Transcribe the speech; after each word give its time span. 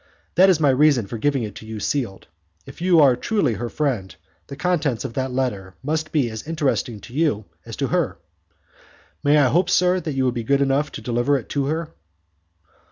That 0.33 0.49
is 0.49 0.59
my 0.59 0.71
reason 0.71 1.05
for 1.05 1.19
giving 1.19 1.43
it 1.43 1.53
to 1.57 1.65
you 1.67 1.79
sealed. 1.79 2.25
If 2.65 2.81
you 2.81 2.99
are 3.01 3.15
truly 3.15 3.53
her 3.53 3.69
friend, 3.69 4.15
the 4.47 4.55
contents 4.55 5.05
of 5.05 5.13
that 5.13 5.31
letter 5.31 5.75
must 5.83 6.11
be 6.11 6.27
as 6.31 6.47
interesting 6.47 6.99
to 7.01 7.13
you 7.13 7.45
as 7.67 7.75
to 7.75 7.85
her. 7.89 8.17
May 9.23 9.37
I 9.37 9.47
hope, 9.49 9.69
sir, 9.69 9.99
that 9.99 10.13
you 10.13 10.23
will 10.23 10.31
be 10.31 10.43
good 10.43 10.59
enough 10.59 10.91
to 10.93 11.01
deliver 11.01 11.37
it 11.37 11.49
to 11.49 11.67
her?" 11.67 11.93